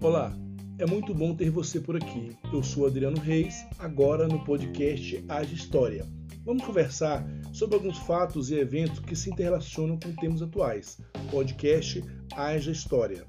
Olá, 0.00 0.32
é 0.78 0.86
muito 0.86 1.14
bom 1.14 1.34
ter 1.34 1.50
você 1.50 1.78
por 1.78 1.96
aqui. 1.96 2.36
Eu 2.52 2.62
sou 2.62 2.86
Adriano 2.86 3.20
Reis, 3.20 3.66
agora 3.78 4.26
no 4.26 4.42
podcast 4.44 5.22
Age 5.28 5.54
História. 5.54 6.06
Vamos 6.44 6.64
conversar 6.64 7.24
sobre 7.52 7.76
alguns 7.76 7.98
fatos 7.98 8.50
e 8.50 8.54
eventos 8.54 9.00
que 9.00 9.14
se 9.14 9.30
interrelacionam 9.30 9.98
com 9.98 10.14
temas 10.14 10.40
atuais. 10.40 10.98
Podcast 11.30 12.02
Age 12.34 12.70
História. 12.70 13.26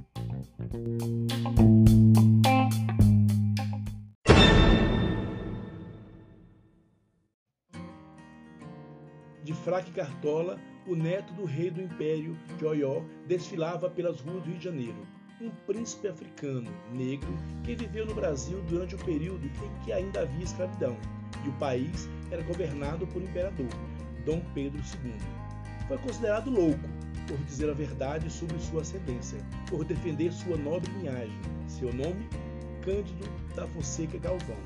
De 9.43 9.53
fraque 9.53 9.91
cartola, 9.91 10.59
o 10.87 10.95
neto 10.95 11.33
do 11.33 11.45
rei 11.45 11.71
do 11.71 11.81
império 11.81 12.37
de 12.57 12.65
Oió 12.65 13.03
desfilava 13.27 13.89
pelas 13.89 14.19
ruas 14.19 14.43
do 14.43 14.49
Rio 14.49 14.57
de 14.57 14.65
Janeiro. 14.65 15.07
Um 15.41 15.49
príncipe 15.65 16.07
africano, 16.07 16.71
negro, 16.91 17.33
que 17.63 17.73
viveu 17.73 18.05
no 18.05 18.13
Brasil 18.13 18.61
durante 18.69 18.93
o 18.93 18.99
período 18.99 19.43
em 19.45 19.83
que 19.83 19.91
ainda 19.91 20.21
havia 20.21 20.43
escravidão, 20.43 20.95
e 21.43 21.49
o 21.49 21.53
país 21.53 22.07
era 22.29 22.43
governado 22.43 23.07
por 23.07 23.21
um 23.21 23.25
imperador, 23.25 23.69
Dom 24.25 24.41
Pedro 24.53 24.79
II. 24.79 25.13
Foi 25.87 25.97
considerado 25.97 26.51
louco 26.51 26.87
por 27.27 27.37
dizer 27.45 27.69
a 27.69 27.73
verdade 27.73 28.29
sobre 28.29 28.59
sua 28.59 28.81
ascendência, 28.81 29.39
por 29.69 29.83
defender 29.83 30.31
sua 30.31 30.57
nobre 30.57 30.91
linhagem. 30.99 31.39
Seu 31.67 31.91
nome? 31.93 32.27
Cândido 32.83 33.25
da 33.55 33.67
Fonseca 33.67 34.17
Galvão. 34.17 34.57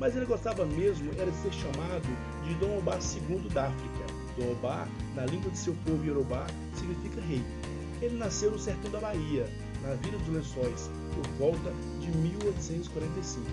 Mas 0.00 0.16
ele 0.16 0.26
gostava 0.26 0.64
mesmo 0.64 1.12
era 1.18 1.30
de 1.30 1.36
ser 1.36 1.52
chamado 1.52 2.08
de 2.44 2.54
Dom 2.54 2.78
Obá 2.78 2.98
II 2.98 3.48
da 3.50 3.66
África. 3.66 4.03
Dom 4.36 4.52
Obá, 4.52 4.88
na 5.14 5.24
língua 5.26 5.50
de 5.50 5.58
seu 5.58 5.74
povo 5.86 6.04
Yorubá, 6.04 6.46
significa 6.76 7.20
rei. 7.20 7.42
Ele 8.02 8.16
nasceu 8.16 8.50
no 8.50 8.58
sertão 8.58 8.90
da 8.90 9.00
Bahia, 9.00 9.48
na 9.82 9.94
Vila 9.94 10.18
dos 10.18 10.28
Lençóis, 10.28 10.90
por 11.14 11.26
volta 11.38 11.72
de 12.00 12.08
1845. 12.16 13.44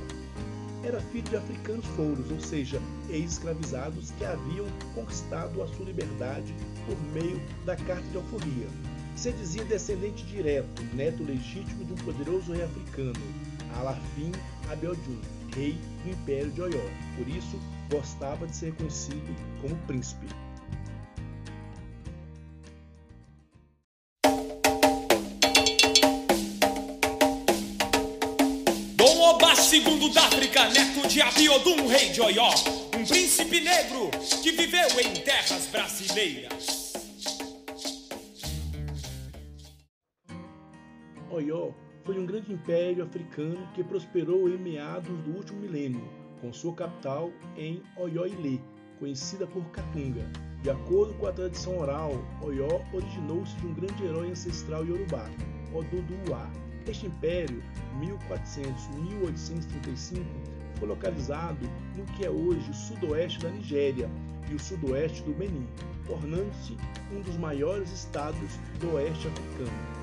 Era 0.83 0.99
filho 0.99 1.29
de 1.29 1.37
africanos 1.37 1.85
fouros, 1.95 2.31
ou 2.31 2.39
seja, 2.39 2.81
ex-escravizados 3.09 4.09
que 4.11 4.25
haviam 4.25 4.65
conquistado 4.95 5.61
a 5.61 5.67
sua 5.67 5.85
liberdade 5.85 6.55
por 6.87 6.97
meio 7.13 7.39
da 7.65 7.75
Carta 7.75 8.07
de 8.09 8.17
Alforria. 8.17 8.67
Se 9.15 9.31
dizia 9.33 9.63
descendente 9.65 10.25
direto, 10.25 10.81
neto 10.95 11.23
legítimo 11.23 11.85
de 11.85 11.93
um 11.93 11.97
poderoso 11.97 12.53
rei 12.53 12.63
africano, 12.63 13.13
Alafim 13.77 14.31
Abiodun, 14.71 15.21
rei 15.53 15.77
do 16.03 16.09
Império 16.09 16.49
de 16.51 16.61
Oió. 16.61 16.81
Por 17.15 17.27
isso, 17.27 17.59
gostava 17.91 18.47
de 18.47 18.55
ser 18.55 18.73
conhecido 18.73 19.35
como 19.61 19.75
príncipe. 19.85 20.27
Obá 29.51 29.61
II 29.69 30.13
da 30.13 30.21
África, 30.27 30.69
neto 30.69 31.05
de 31.09 31.21
Abiodun, 31.21 31.85
rei 31.85 32.09
de 32.09 32.21
Oió, 32.21 32.51
um 32.97 33.05
príncipe 33.05 33.59
negro 33.59 34.09
que 34.41 34.53
viveu 34.53 34.87
em 35.01 35.13
terras 35.23 35.67
brasileiras. 35.67 36.93
Oió 41.29 41.71
foi 42.05 42.17
um 42.17 42.25
grande 42.25 42.53
império 42.53 43.03
africano 43.03 43.67
que 43.73 43.83
prosperou 43.83 44.47
em 44.47 44.57
meados 44.57 45.19
do 45.23 45.35
último 45.35 45.59
milênio, 45.59 46.09
com 46.39 46.53
sua 46.53 46.73
capital 46.73 47.29
em 47.57 47.83
Oió-Ilê, 47.97 48.57
conhecida 48.99 49.45
por 49.45 49.65
Catunga. 49.71 50.31
De 50.63 50.69
acordo 50.69 51.13
com 51.15 51.27
a 51.27 51.33
tradição 51.33 51.77
oral, 51.77 52.13
Oió 52.41 52.79
originou-se 52.93 53.53
de 53.57 53.67
um 53.67 53.73
grande 53.73 54.05
herói 54.05 54.31
ancestral 54.31 54.85
iorubá, 54.85 55.29
Oduduwa, 55.73 56.49
este 56.89 57.07
império, 57.07 57.61
1400-1835, 57.99 60.23
foi 60.79 60.87
localizado 60.87 61.69
no 61.95 62.05
que 62.05 62.25
é 62.25 62.29
hoje 62.29 62.71
o 62.71 62.73
sudoeste 62.73 63.39
da 63.39 63.49
Nigéria 63.49 64.09
e 64.49 64.55
o 64.55 64.59
sudoeste 64.59 65.21
do 65.23 65.33
Benin, 65.33 65.67
tornando-se 66.07 66.77
um 67.11 67.19
dos 67.21 67.35
maiores 67.37 67.91
estados 67.91 68.57
do 68.79 68.95
oeste 68.95 69.27
africano. 69.27 70.01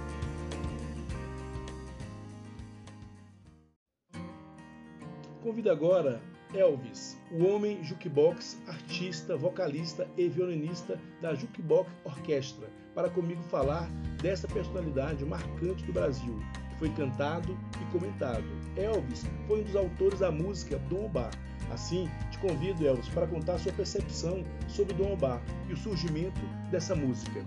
Convido 5.43 5.71
agora 5.71 6.21
Elvis, 6.55 7.19
o 7.31 7.47
homem 7.47 7.83
jukebox, 7.85 8.59
artista, 8.67 9.37
vocalista 9.37 10.09
e 10.17 10.29
violinista 10.29 10.99
da 11.21 11.35
Jukebox 11.35 11.91
Orquestra, 12.05 12.69
para 12.95 13.11
comigo 13.11 13.43
falar 13.45 13.89
dessa 14.23 14.49
personalidade 14.49 15.25
marcante 15.25 15.85
do 15.85 15.93
Brasil, 15.93 16.39
foi 16.79 16.91
cantado 16.91 17.59
e 17.81 17.93
comentado. 17.93 18.45
Elvis 18.77 19.27
foi 19.47 19.61
um 19.61 19.65
dos 19.65 19.77
autores 19.77 20.21
da 20.21 20.31
música 20.31 20.79
Dom 20.91 21.07
Obá. 21.07 21.31
Assim, 21.71 22.09
te 22.31 22.39
convido, 22.39 22.87
Elvis, 22.87 23.09
para 23.09 23.27
contar 23.27 23.59
sua 23.59 23.73
percepção 23.73 24.43
sobre 24.69 24.95
Dom 24.95 25.13
Obá 25.13 25.41
e 25.69 25.73
o 25.73 25.77
surgimento 25.77 26.41
dessa 26.71 26.95
música. 26.95 27.45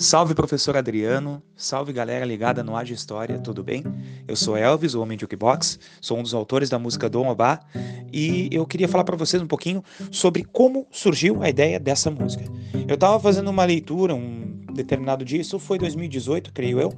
Salve 0.00 0.34
professor 0.34 0.78
Adriano, 0.78 1.42
salve 1.54 1.92
galera 1.92 2.24
ligada 2.24 2.64
no 2.64 2.74
Age 2.74 2.94
História, 2.94 3.38
tudo 3.38 3.62
bem? 3.62 3.84
Eu 4.26 4.34
sou 4.34 4.56
Elvis, 4.56 4.94
o 4.94 5.02
Homem 5.02 5.14
de 5.14 5.20
Jukebox, 5.20 5.78
sou 6.00 6.16
um 6.16 6.22
dos 6.22 6.32
autores 6.32 6.70
da 6.70 6.78
música 6.78 7.06
Dom 7.06 7.28
Obá 7.28 7.60
e 8.10 8.48
eu 8.50 8.64
queria 8.64 8.88
falar 8.88 9.04
para 9.04 9.14
vocês 9.14 9.42
um 9.42 9.46
pouquinho 9.46 9.84
sobre 10.10 10.42
como 10.42 10.86
surgiu 10.90 11.42
a 11.42 11.50
ideia 11.50 11.78
dessa 11.78 12.10
música. 12.10 12.42
Eu 12.88 12.94
estava 12.94 13.20
fazendo 13.20 13.50
uma 13.50 13.62
leitura 13.62 14.14
um 14.14 14.64
determinado 14.72 15.22
dia, 15.22 15.42
isso 15.42 15.58
foi 15.58 15.76
2018, 15.78 16.50
creio 16.50 16.80
eu, 16.80 16.94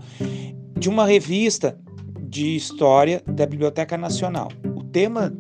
de 0.79 0.89
uma 0.89 1.05
revista 1.05 1.77
de 2.21 2.55
história 2.55 3.21
da 3.27 3.45
Biblioteca 3.47 3.99
Nacional. 3.99 4.47
O 4.77 4.85
tema 4.85 5.37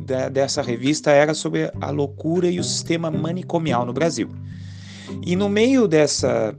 da, 0.00 0.28
dessa 0.28 0.60
revista 0.60 1.12
era 1.12 1.34
sobre 1.34 1.70
a 1.80 1.90
loucura 1.90 2.50
e 2.50 2.58
o 2.58 2.64
sistema 2.64 3.12
manicomial 3.12 3.86
no 3.86 3.92
Brasil. 3.92 4.28
E 5.24 5.36
no 5.36 5.48
meio 5.48 5.86
dessa 5.86 6.52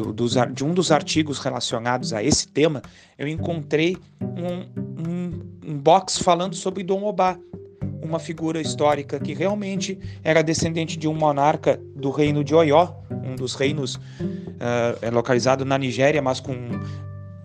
do, 0.00 0.12
dos, 0.12 0.34
de 0.52 0.64
um 0.64 0.72
dos 0.72 0.90
artigos 0.90 1.38
relacionados 1.38 2.12
a 2.12 2.22
esse 2.22 2.48
tema, 2.48 2.82
eu 3.18 3.28
encontrei 3.28 3.96
um, 4.22 5.08
um, 5.08 5.72
um 5.72 5.78
box 5.78 6.18
falando 6.18 6.54
sobre 6.54 6.82
Dom 6.82 7.04
Obá, 7.04 7.38
uma 8.02 8.18
figura 8.18 8.60
histórica 8.60 9.20
que 9.20 9.34
realmente 9.34 9.98
era 10.24 10.42
descendente 10.42 10.96
de 10.96 11.06
um 11.06 11.14
monarca 11.14 11.78
do 11.94 12.10
reino 12.10 12.42
de 12.42 12.54
Oió, 12.54 12.94
um 13.10 13.36
dos 13.36 13.54
reinos 13.54 13.96
uh, 13.96 15.12
localizado 15.12 15.64
na 15.64 15.76
Nigéria, 15.76 16.22
mas 16.22 16.40
com 16.40 16.54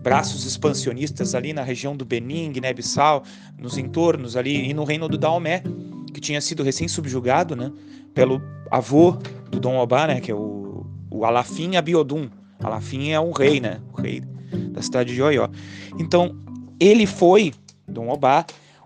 braços 0.01 0.45
expansionistas 0.45 1.35
ali 1.35 1.51
na 1.51 1.61
região 1.61 1.95
do 1.95 2.05
Benin, 2.05 2.51
Guiné-Bissau, 2.51 3.23
nos 3.59 3.77
entornos 3.77 4.37
ali, 4.37 4.69
e 4.69 4.73
no 4.73 4.83
reino 4.83 5.09
do 5.09 5.17
Daomé, 5.17 5.61
que 6.13 6.22
tinha 6.22 6.39
sido 6.39 6.63
recém-subjugado 6.63 7.55
né, 7.55 7.72
pelo 8.13 8.41
avô 8.72 9.11
do 9.51 9.59
Dom 9.59 9.77
Obá, 9.77 10.07
né, 10.07 10.22
que 10.22 10.31
é 10.31 10.35
o 10.35 10.66
o 11.16 11.23
Alafim 11.23 11.77
Abiodun. 11.77 12.29
Alafim 12.65 13.11
é 13.11 13.19
um 13.19 13.31
rei, 13.31 13.59
né? 13.59 13.79
O 13.93 14.01
rei 14.01 14.21
da 14.71 14.81
cidade 14.81 15.13
de 15.13 15.21
Oió. 15.21 15.49
Então, 15.99 16.35
ele 16.79 17.05
foi, 17.05 17.53
Dom 17.87 18.09
Obá, 18.09 18.45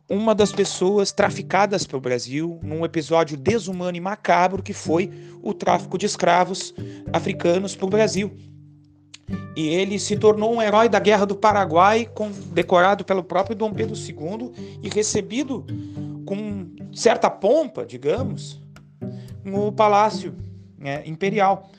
uma 0.09 0.34
das 0.34 0.51
pessoas 0.51 1.12
traficadas 1.12 1.85
pelo 1.85 2.01
Brasil 2.01 2.59
num 2.63 2.84
episódio 2.84 3.38
desumano 3.38 3.95
e 3.95 4.01
macabro 4.01 4.63
que 4.63 4.73
foi 4.73 5.12
o 5.41 5.53
tráfico 5.53 5.97
de 5.97 6.06
escravos 6.06 6.73
africanos 7.13 7.75
para 7.75 7.85
o 7.85 7.89
Brasil. 7.89 8.31
E 9.56 9.68
ele 9.68 10.00
se 10.00 10.18
tornou 10.18 10.56
um 10.56 10.62
herói 10.62 10.89
da 10.89 11.00
Guerra 11.00 11.25
do 11.25 11.35
Paraguai, 11.35 12.09
decorado 12.51 13.06
pelo 13.06 13.23
próprio 13.23 13.56
Dom 13.56 13.71
Pedro 13.71 13.95
II 13.95 14.80
e 14.81 14.89
recebido 14.89 15.65
com 16.25 16.68
certa 16.92 17.30
pompa, 17.30 17.86
digamos, 17.86 18.59
no 19.44 19.71
Palácio 19.71 20.36
né, 20.77 21.04
Imperial 21.06 21.69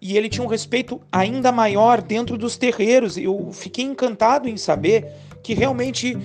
e 0.00 0.16
ele 0.16 0.28
tinha 0.28 0.44
um 0.44 0.48
respeito 0.48 1.00
ainda 1.10 1.50
maior 1.50 2.00
dentro 2.00 2.38
dos 2.38 2.56
terreiros. 2.56 3.16
Eu 3.16 3.50
fiquei 3.52 3.84
encantado 3.84 4.48
em 4.48 4.56
saber 4.56 5.12
que 5.42 5.54
realmente 5.54 6.16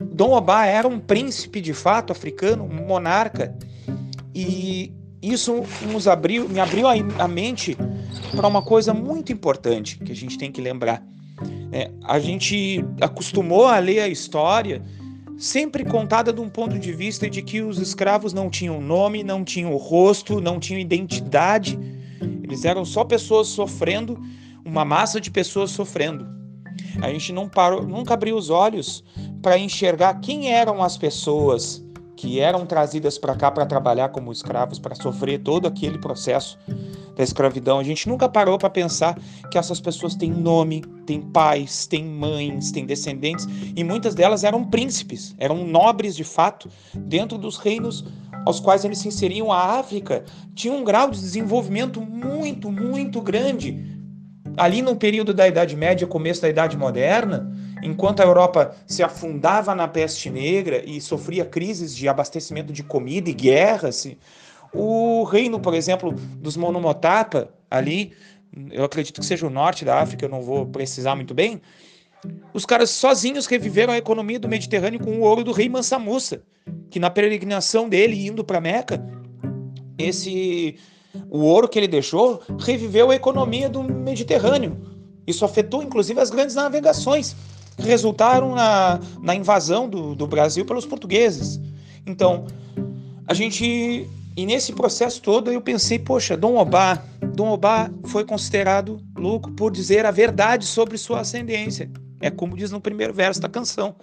Dom 0.00 0.32
Obá 0.32 0.64
era 0.66 0.88
um 0.88 0.98
príncipe 0.98 1.60
de 1.60 1.74
fato 1.74 2.12
africano, 2.12 2.64
um 2.64 2.86
monarca. 2.86 3.54
E 4.34 4.92
isso 5.20 5.62
nos 5.90 6.08
abriu, 6.08 6.48
me 6.48 6.60
abriu 6.60 6.86
a 6.88 7.28
mente 7.28 7.76
para 8.34 8.46
uma 8.46 8.62
coisa 8.62 8.94
muito 8.94 9.32
importante 9.32 9.98
que 9.98 10.12
a 10.12 10.16
gente 10.16 10.38
tem 10.38 10.50
que 10.50 10.60
lembrar. 10.60 11.02
É, 11.70 11.90
a 12.04 12.18
gente 12.18 12.84
acostumou 13.00 13.66
a 13.66 13.78
ler 13.78 14.00
a 14.00 14.08
história 14.08 14.82
sempre 15.36 15.84
contada 15.84 16.32
de 16.32 16.40
um 16.40 16.48
ponto 16.48 16.78
de 16.78 16.92
vista 16.92 17.28
de 17.28 17.42
que 17.42 17.62
os 17.62 17.78
escravos 17.78 18.32
não 18.32 18.48
tinham 18.50 18.80
nome, 18.80 19.22
não 19.22 19.44
tinham 19.44 19.76
rosto, 19.76 20.40
não 20.40 20.58
tinham 20.58 20.80
identidade 20.80 21.78
eles 22.48 22.64
eram 22.64 22.84
só 22.84 23.04
pessoas 23.04 23.46
sofrendo, 23.48 24.18
uma 24.64 24.84
massa 24.84 25.20
de 25.20 25.30
pessoas 25.30 25.70
sofrendo. 25.70 26.26
A 27.02 27.10
gente 27.10 27.30
não 27.30 27.46
parou, 27.46 27.82
nunca 27.82 28.14
abriu 28.14 28.36
os 28.36 28.48
olhos 28.48 29.04
para 29.42 29.58
enxergar 29.58 30.14
quem 30.20 30.50
eram 30.50 30.82
as 30.82 30.96
pessoas 30.96 31.84
que 32.16 32.40
eram 32.40 32.66
trazidas 32.66 33.18
para 33.18 33.36
cá 33.36 33.50
para 33.50 33.66
trabalhar 33.66 34.08
como 34.08 34.32
escravos, 34.32 34.78
para 34.78 34.94
sofrer 34.94 35.40
todo 35.40 35.68
aquele 35.68 35.98
processo 35.98 36.58
da 37.18 37.24
escravidão. 37.24 37.80
A 37.80 37.82
gente 37.82 38.08
nunca 38.08 38.28
parou 38.28 38.56
para 38.56 38.70
pensar 38.70 39.18
que 39.50 39.58
essas 39.58 39.80
pessoas 39.80 40.14
têm 40.14 40.30
nome, 40.30 40.82
têm 41.04 41.20
pais, 41.20 41.84
têm 41.84 42.04
mães, 42.04 42.70
têm 42.70 42.86
descendentes, 42.86 43.46
e 43.76 43.82
muitas 43.82 44.14
delas 44.14 44.44
eram 44.44 44.64
príncipes, 44.64 45.34
eram 45.36 45.66
nobres 45.66 46.14
de 46.14 46.22
fato, 46.22 46.70
dentro 46.94 47.36
dos 47.36 47.58
reinos 47.58 48.04
aos 48.46 48.60
quais 48.60 48.84
eles 48.84 48.98
se 48.98 49.08
inseriam. 49.08 49.52
A 49.52 49.80
África 49.80 50.24
tinha 50.54 50.72
um 50.72 50.84
grau 50.84 51.10
de 51.10 51.18
desenvolvimento 51.18 52.00
muito, 52.00 52.70
muito 52.70 53.20
grande. 53.20 53.98
Ali 54.56 54.80
no 54.80 54.94
período 54.94 55.34
da 55.34 55.46
Idade 55.46 55.76
Média, 55.76 56.06
começo 56.06 56.42
da 56.42 56.48
Idade 56.48 56.76
Moderna, 56.76 57.52
Enquanto 57.82 58.20
a 58.20 58.24
Europa 58.24 58.74
se 58.86 59.02
afundava 59.02 59.74
na 59.74 59.86
peste 59.86 60.28
negra 60.30 60.82
e 60.84 61.00
sofria 61.00 61.44
crises 61.44 61.94
de 61.94 62.08
abastecimento 62.08 62.72
de 62.72 62.82
comida 62.82 63.30
e 63.30 63.32
guerras, 63.32 64.06
o 64.72 65.24
reino, 65.24 65.60
por 65.60 65.74
exemplo, 65.74 66.12
dos 66.12 66.56
Monomotapa, 66.56 67.48
ali, 67.70 68.12
eu 68.70 68.84
acredito 68.84 69.20
que 69.20 69.26
seja 69.26 69.46
o 69.46 69.50
norte 69.50 69.84
da 69.84 70.00
África, 70.00 70.24
eu 70.24 70.28
não 70.28 70.42
vou 70.42 70.66
precisar 70.66 71.14
muito 71.14 71.34
bem, 71.34 71.60
os 72.52 72.66
caras 72.66 72.90
sozinhos 72.90 73.46
reviveram 73.46 73.92
a 73.92 73.98
economia 73.98 74.38
do 74.38 74.48
Mediterrâneo 74.48 74.98
com 74.98 75.18
o 75.18 75.20
ouro 75.20 75.44
do 75.44 75.52
rei 75.52 75.68
Mansa 75.68 75.98
Musa, 75.98 76.42
que 76.90 76.98
na 76.98 77.10
peregrinação 77.10 77.88
dele 77.88 78.26
indo 78.26 78.44
para 78.44 78.60
Meca, 78.60 79.04
esse 79.96 80.76
o 81.30 81.40
ouro 81.40 81.68
que 81.68 81.78
ele 81.78 81.88
deixou 81.88 82.42
reviveu 82.60 83.10
a 83.10 83.14
economia 83.14 83.68
do 83.68 83.82
Mediterrâneo. 83.82 84.76
Isso 85.26 85.44
afetou 85.44 85.82
inclusive 85.82 86.20
as 86.20 86.30
grandes 86.30 86.54
navegações 86.54 87.36
resultaram 87.78 88.54
na, 88.54 89.00
na 89.22 89.34
invasão 89.34 89.88
do, 89.88 90.14
do 90.14 90.26
Brasil 90.26 90.64
pelos 90.64 90.84
portugueses. 90.84 91.60
Então, 92.06 92.46
a 93.26 93.34
gente. 93.34 94.08
E 94.38 94.46
nesse 94.46 94.72
processo 94.72 95.20
todo 95.20 95.50
eu 95.50 95.60
pensei, 95.60 95.98
poxa, 95.98 96.36
Dom 96.36 96.58
Obá, 96.58 97.02
Dom 97.34 97.48
Obá 97.48 97.90
foi 98.04 98.24
considerado 98.24 99.02
louco 99.16 99.50
por 99.50 99.72
dizer 99.72 100.06
a 100.06 100.12
verdade 100.12 100.64
sobre 100.64 100.96
sua 100.96 101.22
ascendência. 101.22 101.90
É 102.20 102.30
como 102.30 102.56
diz 102.56 102.70
no 102.70 102.80
primeiro 102.80 103.12
verso 103.12 103.40
da 103.40 103.48
canção. 103.48 103.96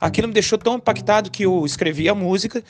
Aquilo 0.00 0.26
me 0.26 0.34
deixou 0.34 0.58
tão 0.58 0.74
impactado 0.74 1.30
que 1.30 1.44
eu 1.44 1.64
escrevi 1.64 2.08
a 2.08 2.16
música. 2.16 2.64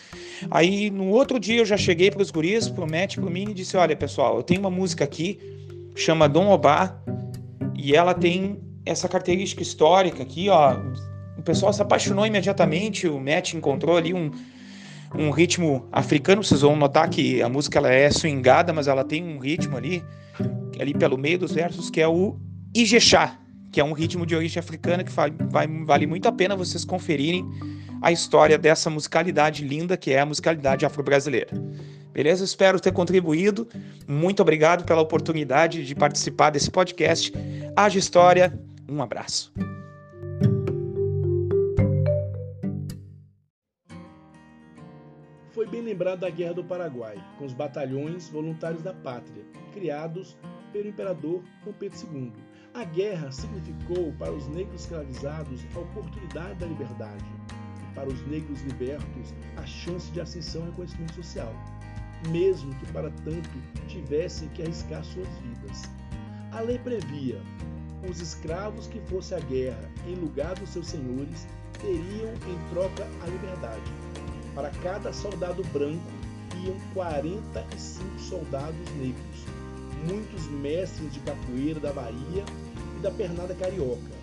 Aí 0.50 0.90
no 0.90 1.08
outro 1.08 1.40
dia 1.40 1.60
eu 1.60 1.64
já 1.64 1.78
cheguei 1.78 2.10
para 2.10 2.20
os 2.20 2.30
guris, 2.30 2.68
pro 2.68 2.86
Matt, 2.86 3.14
pro 3.14 3.30
Mini 3.30 3.52
e 3.52 3.54
disse: 3.54 3.78
Olha 3.78 3.96
pessoal, 3.96 4.36
eu 4.36 4.42
tenho 4.42 4.60
uma 4.60 4.70
música 4.70 5.02
aqui, 5.02 5.40
chama 5.96 6.28
Dom 6.28 6.50
Obá, 6.50 7.00
e 7.74 7.96
ela 7.96 8.12
tem 8.12 8.60
essa 8.84 9.08
característica 9.08 9.62
histórica 9.62 10.22
aqui, 10.22 10.50
ó, 10.50 10.76
o 11.38 11.42
pessoal 11.42 11.72
se 11.72 11.80
apaixonou 11.80 12.26
imediatamente, 12.26 13.08
o 13.08 13.18
Matt 13.18 13.54
encontrou 13.54 13.96
ali 13.96 14.12
um, 14.12 14.30
um 15.14 15.30
ritmo 15.30 15.88
africano, 15.90 16.42
vocês 16.42 16.60
vão 16.60 16.76
notar 16.76 17.08
que 17.08 17.42
a 17.42 17.48
música 17.48 17.78
ela 17.78 17.92
é 17.92 18.10
swingada, 18.10 18.72
mas 18.72 18.86
ela 18.86 19.04
tem 19.04 19.24
um 19.24 19.38
ritmo 19.38 19.76
ali, 19.76 20.04
ali 20.78 20.94
pelo 20.94 21.18
meio 21.18 21.38
dos 21.38 21.52
versos, 21.52 21.90
que 21.90 22.00
é 22.00 22.08
o 22.08 22.36
Ijexá, 22.74 23.38
que 23.72 23.80
é 23.80 23.84
um 23.84 23.92
ritmo 23.92 24.24
de 24.24 24.34
origem 24.36 24.60
africana 24.60 25.02
que 25.02 25.12
vai, 25.12 25.32
vai, 25.50 25.66
vale 25.66 26.06
muito 26.06 26.28
a 26.28 26.32
pena 26.32 26.54
vocês 26.56 26.84
conferirem 26.84 27.44
a 28.02 28.10
história 28.10 28.56
dessa 28.56 28.88
musicalidade 28.88 29.64
linda 29.64 29.96
que 29.96 30.12
é 30.12 30.20
a 30.20 30.26
musicalidade 30.26 30.86
afro-brasileira. 30.86 31.50
Beleza? 32.12 32.44
Espero 32.44 32.80
ter 32.80 32.92
contribuído. 32.92 33.68
Muito 34.06 34.40
obrigado 34.40 34.84
pela 34.84 35.00
oportunidade 35.00 35.84
de 35.84 35.94
participar 35.94 36.50
desse 36.50 36.70
podcast. 36.70 37.32
Haja 37.76 37.98
História 37.98 38.52
um 38.90 39.00
abraço. 39.00 39.52
Lembrado 46.00 46.20
da 46.20 46.30
Guerra 46.30 46.54
do 46.54 46.64
Paraguai, 46.64 47.22
com 47.36 47.44
os 47.44 47.52
batalhões 47.52 48.30
voluntários 48.30 48.82
da 48.82 48.94
pátria, 48.94 49.44
criados 49.74 50.34
pelo 50.72 50.88
imperador 50.88 51.42
Dom 51.62 51.74
Pedro 51.74 51.98
II. 52.10 52.32
A 52.72 52.84
guerra 52.84 53.30
significou 53.30 54.10
para 54.18 54.32
os 54.32 54.48
negros 54.48 54.80
escravizados 54.80 55.60
a 55.76 55.78
oportunidade 55.78 56.54
da 56.54 56.64
liberdade 56.64 57.26
e 57.82 57.94
para 57.94 58.08
os 58.08 58.26
negros 58.28 58.62
libertos 58.62 59.34
a 59.58 59.66
chance 59.66 60.10
de 60.10 60.22
ascensão 60.22 60.62
e 60.62 60.70
reconhecimento 60.70 61.16
social, 61.16 61.52
mesmo 62.30 62.74
que 62.76 62.90
para 62.94 63.10
tanto 63.22 63.50
tivessem 63.86 64.48
que 64.48 64.62
arriscar 64.62 65.04
suas 65.04 65.28
vidas. 65.40 65.82
A 66.52 66.60
lei 66.60 66.78
previa 66.78 67.42
os 68.08 68.22
escravos 68.22 68.86
que 68.86 69.00
fossem 69.00 69.36
à 69.36 69.40
guerra 69.42 69.90
em 70.06 70.14
lugar 70.14 70.54
dos 70.54 70.70
seus 70.70 70.86
senhores 70.86 71.46
teriam 71.78 72.32
em 72.32 72.70
troca 72.70 73.06
a 73.22 73.26
liberdade. 73.26 74.09
Para 74.54 74.70
cada 74.82 75.12
soldado 75.12 75.62
branco 75.72 76.10
iam 76.64 76.76
45 76.94 78.18
soldados 78.18 78.90
negros, 78.96 79.44
muitos 80.06 80.46
mestres 80.48 81.12
de 81.12 81.20
capoeira 81.20 81.80
da 81.80 81.92
Bahia 81.92 82.44
e 82.96 83.00
da 83.00 83.10
pernada 83.10 83.54
carioca. 83.54 84.20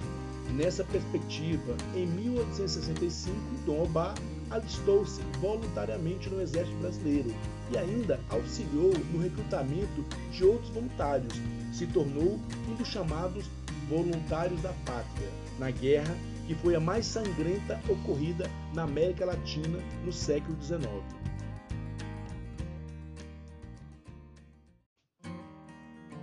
Nessa 0.54 0.84
perspectiva, 0.84 1.76
em 1.96 2.06
1865, 2.08 3.36
Dom 3.66 3.84
Obá 3.84 4.14
alistou-se 4.50 5.22
voluntariamente 5.42 6.30
no 6.30 6.42
Exército 6.42 6.78
Brasileiro 6.78 7.34
e 7.72 7.78
ainda 7.78 8.20
auxiliou 8.30 8.94
no 9.12 9.22
recrutamento 9.22 10.06
de 10.32 10.46
outros 10.46 10.70
voluntários. 10.70 11.34
Se 11.74 11.86
tornou 11.88 12.40
um 12.70 12.76
dos 12.76 12.88
chamados 12.88 13.46
voluntários 13.90 14.62
da 14.62 14.74
pátria, 14.86 15.30
na 15.60 15.70
guerra 15.70 16.16
que 16.48 16.56
foi 16.56 16.76
a 16.76 16.80
mais 16.80 17.06
sangrenta 17.06 17.80
ocorrida 17.90 18.50
na 18.74 18.84
América 18.84 19.26
Latina 19.26 19.80
no 20.06 20.14
século 20.14 20.58
XIX. 20.62 20.88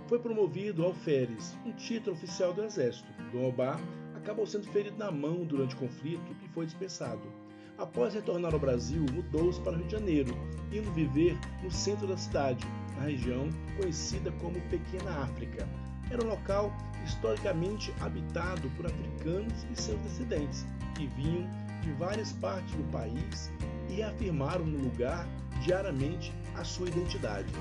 Foi 0.07 0.19
promovido 0.19 0.83
alferes, 0.83 1.55
um 1.65 1.71
título 1.71 2.15
oficial 2.15 2.53
do 2.53 2.63
Exército. 2.63 3.07
Dom 3.31 3.49
Obá 3.49 3.79
acabou 4.15 4.47
sendo 4.47 4.67
ferido 4.67 4.97
na 4.97 5.11
mão 5.11 5.45
durante 5.45 5.75
o 5.75 5.79
conflito 5.79 6.35
e 6.43 6.47
foi 6.49 6.65
dispensado. 6.65 7.21
Após 7.77 8.13
retornar 8.13 8.53
ao 8.53 8.59
Brasil, 8.59 9.05
mudou-se 9.13 9.59
para 9.61 9.73
o 9.73 9.75
Rio 9.75 9.85
de 9.85 9.91
Janeiro, 9.91 10.33
indo 10.71 10.91
viver 10.93 11.37
no 11.61 11.69
centro 11.69 12.07
da 12.07 12.17
cidade, 12.17 12.65
na 12.97 13.03
região 13.03 13.49
conhecida 13.77 14.31
como 14.33 14.59
Pequena 14.69 15.23
África. 15.23 15.67
Era 16.09 16.23
um 16.23 16.29
local 16.29 16.71
historicamente 17.03 17.93
habitado 18.01 18.69
por 18.71 18.85
africanos 18.85 19.65
e 19.71 19.81
seus 19.81 19.99
descendentes, 20.01 20.65
que 20.95 21.07
vinham 21.07 21.49
de 21.81 21.91
várias 21.93 22.31
partes 22.33 22.73
do 22.75 22.83
país 22.91 23.51
e 23.89 23.95
reafirmaram 23.95 24.65
no 24.65 24.83
lugar 24.83 25.27
diariamente 25.63 26.33
a 26.55 26.63
sua 26.63 26.87
identidade. 26.87 27.51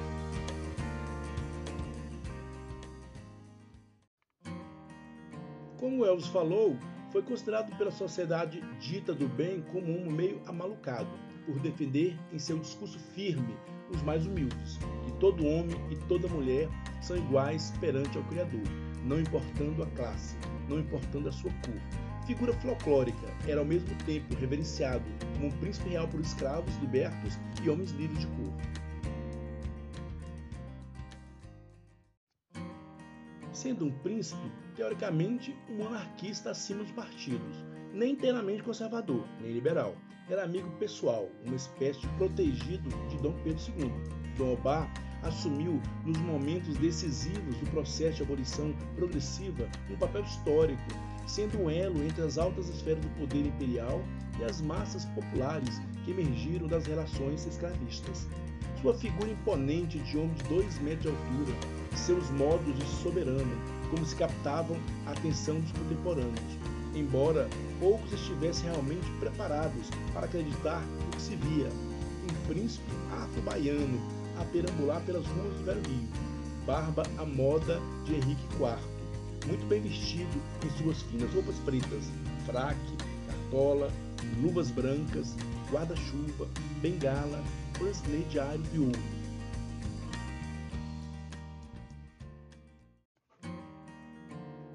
Como 5.79 6.05
Elvis 6.05 6.29
falou, 6.29 6.77
foi 7.13 7.23
considerado 7.23 7.77
pela 7.77 7.91
sociedade 7.91 8.61
dita 8.81 9.13
do 9.13 9.29
bem 9.29 9.63
como 9.71 9.87
um 9.87 10.11
meio 10.11 10.41
amalucado, 10.47 11.11
por 11.47 11.59
defender 11.61 12.17
em 12.33 12.39
seu 12.39 12.59
discurso 12.59 12.99
firme 12.99 13.57
os 13.91 14.03
mais 14.03 14.27
humildes, 14.27 14.79
que 15.05 15.13
todo 15.21 15.47
homem 15.47 15.77
e 15.91 15.97
toda 16.09 16.29
mulher 16.29 16.69
são 17.01 17.17
iguais 17.17 17.73
perante 17.81 18.17
ao 18.17 18.25
Criador, 18.25 18.63
não 19.05 19.21
importando 19.21 19.83
a 19.83 19.87
classe, 19.89 20.37
não 20.69 20.79
importando 20.79 21.29
a 21.29 21.33
sua 21.33 21.51
cor. 21.65 22.25
Figura 22.27 22.55
folclórica, 22.55 23.27
era 23.47 23.61
ao 23.61 23.67
mesmo 23.67 23.95
tempo 24.07 24.35
reverenciado 24.35 25.05
como 25.35 25.49
um 25.49 25.59
príncipe 25.59 25.91
real 25.91 26.09
por 26.09 26.21
escravos 26.21 26.75
libertos 26.77 27.39
e 27.63 27.69
homens 27.69 27.91
livres 27.93 28.21
de 28.21 28.27
cor. 28.29 28.53
Sendo 33.53 33.87
um 33.87 33.93
príncipe, 33.99 34.51
teoricamente 34.75 35.55
um 35.69 35.77
monarquista 35.77 36.51
acima 36.51 36.83
dos 36.83 36.93
partidos, 36.93 37.65
nem 37.95 38.13
inteiramente 38.13 38.63
conservador, 38.63 39.25
nem 39.41 39.53
liberal. 39.53 39.95
Era 40.29 40.43
amigo 40.43 40.69
pessoal, 40.79 41.31
uma 41.45 41.55
espécie 41.55 42.01
de 42.01 42.09
protegido 42.09 42.89
de 43.09 43.17
Dom 43.19 43.33
Pedro 43.45 43.63
II. 43.79 43.93
Dom 44.37 44.55
Obá 44.55 44.93
assumiu 45.23 45.81
nos 46.05 46.19
momentos 46.19 46.77
decisivos 46.79 47.57
do 47.57 47.71
processo 47.71 48.17
de 48.17 48.23
abolição 48.25 48.75
progressiva 48.97 49.69
um 49.89 49.97
papel 49.97 50.23
histórico, 50.23 50.83
sendo 51.27 51.63
um 51.63 51.71
elo 51.71 52.03
entre 52.03 52.23
as 52.23 52.37
altas 52.37 52.69
esferas 52.69 53.01
do 53.05 53.09
poder 53.11 53.47
imperial 53.47 54.03
e 54.41 54.45
as 54.45 54.61
massas 54.61 55.05
populares 55.07 55.81
que 56.05 56.11
emergiram 56.11 56.67
das 56.67 56.87
relações 56.87 57.47
escravistas. 57.47 58.27
Sua 58.83 58.93
figura 58.95 59.31
imponente 59.31 59.99
de 60.01 60.19
homem 60.19 60.35
de 60.35 60.43
dois 60.45 60.79
metros 60.81 61.03
de 61.03 61.09
altura, 61.09 61.59
seus 61.95 62.29
modos 62.33 62.77
de 62.77 62.85
soberano, 63.03 63.57
como 63.89 64.05
se 64.05 64.17
captavam 64.17 64.77
a 65.07 65.13
atenção 65.13 65.61
dos 65.61 65.73
contemporâneos, 65.73 66.59
embora 66.95 67.49
poucos 67.81 68.13
estivessem 68.13 68.71
realmente 68.71 69.07
preparados 69.19 69.89
para 70.13 70.27
acreditar 70.27 70.81
no 70.81 71.11
que 71.11 71.23
se 71.23 71.37
via. 71.37 71.69
Um 71.69 72.49
príncipe 72.49 72.91
afro-baiano 73.11 74.01
a 74.41 74.45
perambular 74.47 75.01
pelas 75.03 75.27
ruas 75.27 75.55
do 75.57 75.65
Velho 75.65 75.83
Rio, 75.89 76.09
barba 76.67 77.03
à 77.19 77.25
moda 77.25 77.81
de 78.05 78.15
Henrique 78.15 78.45
IV, 78.55 78.79
muito 79.47 79.67
bem 79.67 79.83
vestido 79.83 80.41
em 80.65 80.83
suas 80.83 81.03
finas 81.03 81.33
roupas 81.35 81.57
pretas, 81.65 82.05
fraque, 82.47 82.97
cartola, 83.27 83.91
luvas 84.41 84.71
brancas, 84.71 85.37
guarda-chuva, 85.71 86.49
bengala, 86.81 87.43
pancinete 87.79 88.31
diário 88.31 88.63
e 88.73 88.79
ouro. 88.79 89.25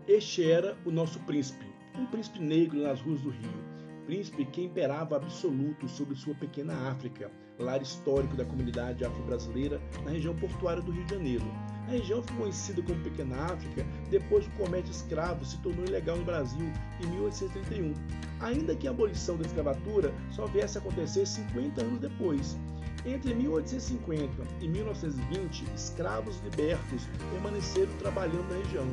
Este 0.07 0.49
era 0.49 0.75
o 0.85 0.91
nosso 0.91 1.19
príncipe, 1.19 1.65
um 1.99 2.05
príncipe 2.05 2.39
negro 2.39 2.81
nas 2.81 3.01
ruas 3.01 3.21
do 3.21 3.29
Rio, 3.29 3.63
príncipe 4.05 4.45
que 4.45 4.63
imperava 4.63 5.17
absoluto 5.17 5.87
sobre 5.87 6.15
sua 6.15 6.33
pequena 6.33 6.89
África, 6.89 7.29
lar 7.59 7.81
histórico 7.81 8.37
da 8.37 8.45
comunidade 8.45 9.03
afro-brasileira 9.03 9.81
na 10.05 10.11
região 10.11 10.33
portuária 10.35 10.81
do 10.81 10.91
Rio 10.91 11.03
de 11.03 11.13
Janeiro. 11.13 11.45
A 11.87 11.91
região 11.91 12.23
foi 12.23 12.37
conhecida 12.37 12.81
como 12.81 13.03
Pequena 13.03 13.35
África 13.51 13.85
depois 14.09 14.47
que 14.47 14.53
o 14.55 14.65
comércio 14.65 14.91
escravo 14.91 15.43
se 15.43 15.57
tornou 15.61 15.85
ilegal 15.85 16.17
no 16.17 16.23
Brasil 16.23 16.71
em 17.03 17.07
1831, 17.07 17.93
ainda 18.39 18.75
que 18.75 18.87
a 18.87 18.91
abolição 18.91 19.35
da 19.35 19.45
escravatura 19.45 20.13
só 20.31 20.45
viesse 20.45 20.77
a 20.77 20.81
acontecer 20.81 21.25
50 21.25 21.81
anos 21.81 21.99
depois. 21.99 22.57
Entre 23.05 23.33
1850 23.33 24.43
e 24.59 24.67
1920, 24.67 25.63
escravos 25.73 26.37
libertos 26.43 27.03
permaneceram 27.31 27.91
trabalhando 27.97 28.49
na 28.49 28.57
região. 28.57 28.85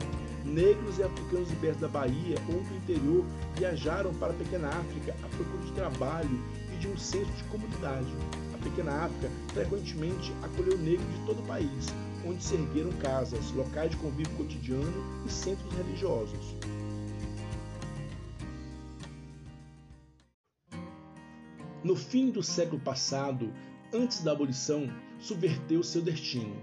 Negros 0.44 0.98
e 0.98 1.02
africanos 1.02 1.50
libertos 1.50 1.80
da 1.80 1.88
Bahia 1.88 2.36
ou 2.48 2.62
do 2.62 2.76
interior 2.76 3.24
viajaram 3.56 4.14
para 4.14 4.30
a 4.32 4.36
Pequena 4.36 4.68
África 4.68 5.12
à 5.24 5.28
procura 5.28 5.64
de 5.64 5.72
trabalho 5.72 6.40
e 6.72 6.76
de 6.76 6.86
um 6.86 6.96
senso 6.96 7.32
de 7.32 7.44
comunidade. 7.44 8.06
A 8.54 8.58
Pequena 8.58 9.06
África 9.06 9.28
frequentemente 9.52 10.32
acolheu 10.40 10.78
negros 10.78 11.12
de 11.12 11.26
todo 11.26 11.40
o 11.40 11.46
país, 11.46 11.86
onde 12.24 12.44
se 12.44 12.54
ergueram 12.54 12.92
casas, 12.92 13.50
locais 13.52 13.90
de 13.90 13.96
convívio 13.96 14.36
cotidiano 14.36 15.24
e 15.26 15.30
centros 15.32 15.74
religiosos. 15.74 16.54
No 21.82 21.96
fim 21.96 22.30
do 22.30 22.42
século 22.42 22.80
passado, 22.80 23.52
antes 23.96 24.22
da 24.22 24.32
abolição, 24.32 24.88
subverteu 25.18 25.82
seu 25.82 26.02
destino. 26.02 26.54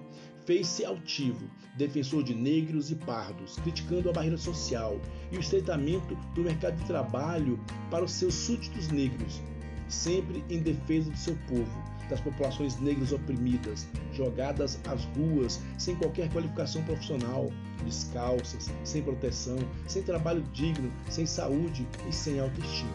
Fez-se 0.45 0.85
altivo, 0.85 1.49
defensor 1.77 2.23
de 2.23 2.35
negros 2.35 2.91
e 2.91 2.95
pardos, 2.95 3.55
criticando 3.63 4.09
a 4.09 4.13
barreira 4.13 4.37
social 4.37 4.99
e 5.31 5.37
o 5.37 5.39
estreitamento 5.39 6.15
do 6.35 6.43
mercado 6.43 6.77
de 6.77 6.85
trabalho 6.85 7.59
para 7.89 8.03
os 8.03 8.11
seus 8.11 8.33
súditos 8.33 8.89
negros, 8.89 9.41
sempre 9.87 10.43
em 10.49 10.59
defesa 10.59 11.09
de 11.09 11.17
seu 11.17 11.35
povo, 11.47 11.93
das 12.09 12.19
populações 12.19 12.79
negras 12.79 13.13
oprimidas, 13.13 13.87
jogadas 14.11 14.77
às 14.85 15.05
ruas 15.05 15.61
sem 15.77 15.95
qualquer 15.95 16.29
qualificação 16.31 16.83
profissional, 16.83 17.49
descalças, 17.85 18.69
sem 18.83 19.01
proteção, 19.01 19.57
sem 19.87 20.03
trabalho 20.03 20.43
digno, 20.53 20.91
sem 21.09 21.25
saúde 21.25 21.87
e 22.07 22.13
sem 22.13 22.39
autoestima. 22.39 22.91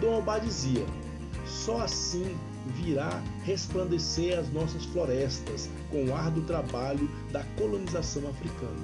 Dom 0.00 0.14
Alba 0.14 0.38
dizia: 0.38 0.84
só 1.46 1.82
assim 1.82 2.36
virá 2.76 3.22
resplandecer 3.44 4.38
as 4.38 4.50
nossas 4.52 4.84
florestas 4.86 5.68
com 5.90 6.06
o 6.06 6.14
ar 6.14 6.30
do 6.30 6.42
trabalho 6.42 7.08
da 7.30 7.44
colonização 7.58 8.26
africana. 8.28 8.76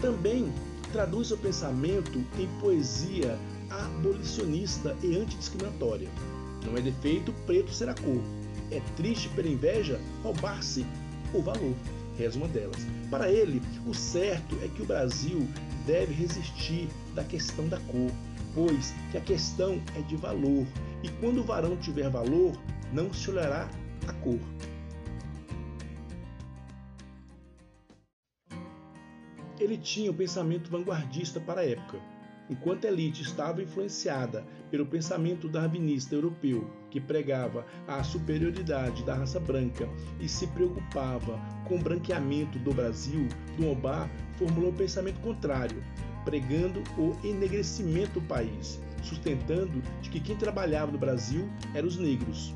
Também 0.00 0.52
traduz 0.92 1.28
seu 1.28 1.38
pensamento 1.38 2.22
em 2.38 2.46
poesia 2.60 3.38
abolicionista 3.70 4.96
e 5.02 5.16
antidiscriminatória. 5.16 6.08
Não 6.64 6.76
é 6.76 6.80
defeito 6.80 7.32
preto 7.46 7.72
ser 7.72 7.88
a 7.88 7.94
cor. 7.94 8.22
É 8.70 8.80
triste 8.96 9.28
pela 9.30 9.48
inveja 9.48 10.00
roubar-se 10.22 10.86
o 11.32 11.40
valor. 11.40 11.74
Reza 12.16 12.38
uma 12.38 12.48
delas. 12.48 12.86
Para 13.10 13.30
ele, 13.30 13.60
o 13.86 13.94
certo 13.94 14.56
é 14.62 14.68
que 14.68 14.82
o 14.82 14.86
Brasil 14.86 15.48
deve 15.86 16.14
resistir 16.14 16.88
da 17.14 17.24
questão 17.24 17.68
da 17.68 17.78
cor, 17.80 18.10
pois 18.54 18.94
que 19.10 19.18
a 19.18 19.20
questão 19.20 19.82
é 19.96 20.00
de 20.02 20.16
valor, 20.16 20.66
e 21.02 21.08
quando 21.20 21.40
o 21.40 21.44
varão 21.44 21.76
tiver 21.76 22.08
valor, 22.08 22.52
não 22.92 23.12
se 23.12 23.30
olhará 23.30 23.68
a 24.06 24.12
cor. 24.14 24.38
Ele 29.58 29.78
tinha 29.78 30.10
um 30.10 30.14
pensamento 30.14 30.70
vanguardista 30.70 31.40
para 31.40 31.60
a 31.60 31.66
época. 31.66 31.98
Enquanto 32.50 32.86
a 32.86 32.88
elite 32.88 33.22
estava 33.22 33.62
influenciada 33.62 34.44
pelo 34.70 34.84
pensamento 34.84 35.48
darwinista 35.48 36.14
europeu, 36.14 36.70
que 36.90 37.00
pregava 37.00 37.64
a 37.88 38.02
superioridade 38.02 39.02
da 39.04 39.14
raça 39.14 39.40
branca 39.40 39.88
e 40.20 40.28
se 40.28 40.46
preocupava 40.48 41.40
com 41.66 41.76
o 41.76 41.82
branqueamento 41.82 42.58
do 42.58 42.74
Brasil, 42.74 43.26
Dom 43.58 43.72
Obá 43.72 44.10
formulou 44.36 44.70
um 44.70 44.76
pensamento 44.76 45.20
contrário, 45.20 45.82
pregando 46.24 46.82
o 46.98 47.14
enegrecimento 47.24 48.20
do 48.20 48.26
país, 48.26 48.80
sustentando 49.02 49.82
de 50.00 50.10
que 50.10 50.20
quem 50.20 50.36
trabalhava 50.36 50.90
no 50.90 50.98
Brasil 50.98 51.48
eram 51.74 51.88
os 51.88 51.96
negros. 51.96 52.54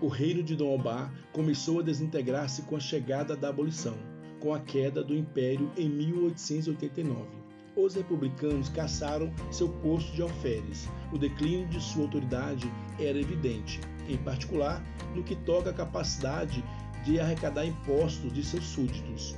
O 0.00 0.08
reino 0.08 0.42
de 0.42 0.56
Dom 0.56 0.74
Obá 0.74 1.12
começou 1.32 1.78
a 1.78 1.82
desintegrar-se 1.82 2.62
com 2.62 2.74
a 2.74 2.80
chegada 2.80 3.36
da 3.36 3.50
abolição, 3.50 3.96
com 4.40 4.52
a 4.52 4.58
queda 4.58 5.02
do 5.02 5.14
império 5.14 5.70
em 5.76 5.88
1889. 5.88 7.24
Os 7.76 7.94
republicanos 7.94 8.68
caçaram 8.68 9.32
seu 9.50 9.68
posto 9.68 10.12
de 10.12 10.20
alferes. 10.20 10.88
O 11.12 11.18
declínio 11.18 11.68
de 11.68 11.80
sua 11.80 12.02
autoridade 12.02 12.68
era 12.98 13.18
evidente, 13.18 13.80
em 14.08 14.16
particular 14.16 14.84
no 15.14 15.22
que 15.22 15.36
toca 15.36 15.70
à 15.70 15.72
capacidade 15.72 16.64
de 17.04 17.20
arrecadar 17.20 17.66
impostos 17.66 18.32
de 18.32 18.44
seus 18.44 18.64
súditos. 18.64 19.36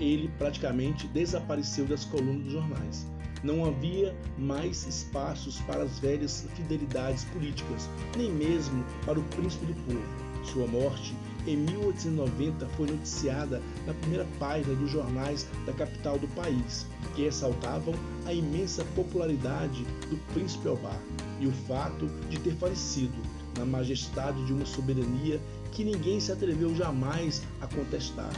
Ele 0.00 0.28
praticamente 0.38 1.06
desapareceu 1.08 1.86
das 1.86 2.04
colunas 2.04 2.44
dos 2.44 2.52
jornais 2.52 3.06
não 3.42 3.64
havia 3.64 4.14
mais 4.36 4.86
espaços 4.86 5.60
para 5.60 5.84
as 5.84 5.98
velhas 5.98 6.46
fidelidades 6.54 7.24
políticas, 7.24 7.88
nem 8.16 8.30
mesmo 8.32 8.84
para 9.04 9.18
o 9.18 9.22
príncipe 9.22 9.66
do 9.66 9.74
povo. 9.84 10.26
Sua 10.44 10.66
morte, 10.66 11.14
em 11.46 11.56
1890, 11.56 12.66
foi 12.76 12.86
noticiada 12.88 13.62
na 13.86 13.94
primeira 13.94 14.26
página 14.38 14.74
dos 14.74 14.90
jornais 14.90 15.46
da 15.64 15.72
capital 15.72 16.18
do 16.18 16.28
país, 16.28 16.86
que 17.14 17.22
ressaltavam 17.22 17.94
a 18.26 18.32
imensa 18.32 18.84
popularidade 18.96 19.84
do 20.08 20.16
príncipe 20.32 20.68
Albar 20.68 21.00
e 21.40 21.46
o 21.46 21.52
fato 21.52 22.06
de 22.28 22.38
ter 22.40 22.54
falecido 22.56 23.16
na 23.58 23.64
majestade 23.64 24.44
de 24.44 24.52
uma 24.52 24.66
soberania 24.66 25.40
que 25.76 25.84
ninguém 25.84 26.18
se 26.18 26.32
atreveu 26.32 26.74
jamais 26.74 27.42
a 27.60 27.66
contestar. 27.66 28.30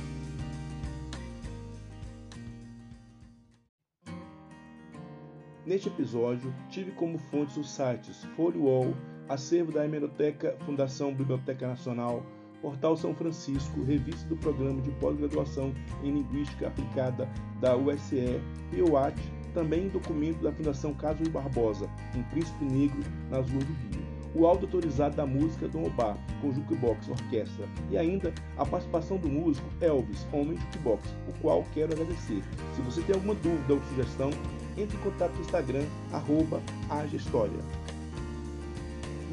Neste 5.65 5.87
episódio, 5.87 6.53
tive 6.69 6.91
como 6.91 7.17
fontes 7.17 7.57
os 7.57 7.71
sites 7.71 8.25
Folio 8.35 8.93
Acervo 9.29 9.71
da 9.71 9.85
Hemeroteca 9.85 10.57
Fundação 10.67 11.15
Biblioteca 11.15 11.69
Nacional, 11.69 12.27
Portal 12.61 12.97
São 12.97 13.15
Francisco, 13.15 13.85
Revista 13.85 14.29
do 14.29 14.37
Programa 14.37 14.81
de 14.81 14.91
Pós-Graduação 14.93 15.73
em 16.03 16.11
Linguística 16.11 16.67
Aplicada 16.67 17.29
da 17.61 17.77
USE 17.77 18.41
e 18.73 18.83
o 18.83 18.97
AT, 18.97 19.17
também 19.55 19.89
documento 19.89 20.43
da 20.43 20.51
Fundação 20.51 20.93
Caso 20.93 21.23
Barbosa, 21.31 21.89
um 22.17 22.23
príncipe 22.25 22.65
negro 22.65 22.99
nas 23.31 23.49
ruas 23.49 23.65
do 23.65 23.73
Rio. 23.75 24.08
O 24.35 24.47
áudio 24.47 24.67
autorizado 24.67 25.17
da 25.17 25.27
música 25.27 25.67
do 25.67 25.85
Obá, 25.85 26.17
com 26.41 26.53
Jukebox 26.53 27.09
Orquestra, 27.09 27.67
e 27.91 27.97
ainda 27.97 28.33
a 28.57 28.65
participação 28.65 29.17
do 29.17 29.29
músico 29.29 29.67
Elvis, 29.81 30.27
homem 30.33 30.59
Jukebox, 30.59 31.03
o 31.29 31.33
qual 31.41 31.65
quero 31.73 31.93
agradecer. 31.93 32.43
Se 32.77 32.83
você 32.83 33.01
tem 33.03 33.15
alguma 33.15 33.35
dúvida 33.35 33.75
ou 33.75 33.81
sugestão, 33.89 34.31
entre 34.77 34.97
em 34.97 35.01
contato 35.01 35.35
no 35.35 35.41
Instagram, 35.41 35.85
arroba. 36.13 36.63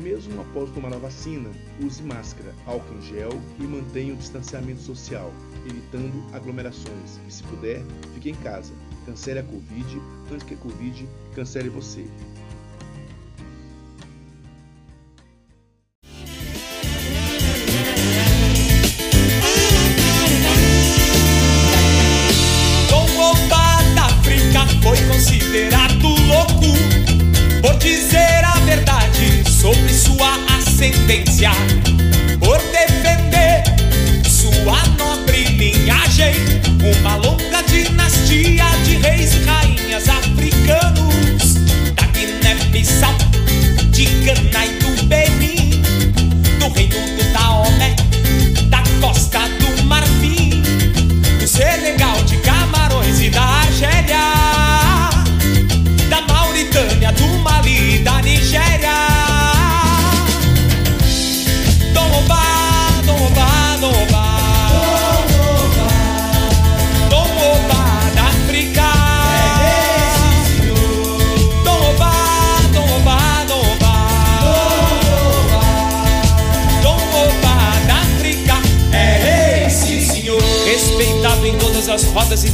Mesmo 0.02 0.42
após 0.42 0.70
tomar 0.72 0.94
a 0.94 0.98
vacina, 0.98 1.50
use 1.82 2.04
máscara, 2.04 2.54
álcool 2.66 2.96
em 2.96 3.02
gel 3.02 3.30
e 3.60 3.64
mantenha 3.64 4.14
o 4.14 4.18
distanciamento 4.18 4.82
social, 4.82 5.32
evitando 5.66 6.22
aglomerações. 6.34 7.20
E 7.28 7.32
se 7.32 7.44
puder, 7.44 7.82
fique 8.14 8.32
em 8.32 8.36
casa. 8.36 8.74
Cancele 9.06 9.40
a 9.40 9.44
Covid 9.44 10.02
antes 10.32 10.44
que 10.44 10.54
a 10.56 10.58
Covid 10.58 11.08
cancele 11.34 11.70
você. 11.70 12.06
Por 31.08 32.25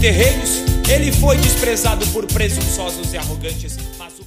terreiros, 0.02 0.64
ele 0.92 1.12
foi 1.12 1.38
desprezado 1.38 2.06
por 2.08 2.26
presunçosos 2.26 3.14
e 3.14 3.18
arrogantes. 3.18 3.78
Mas 4.00 4.18
o 4.18 4.26